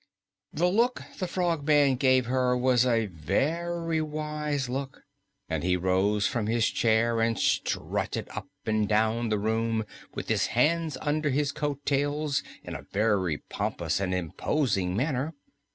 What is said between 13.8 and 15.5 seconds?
and imposing manner.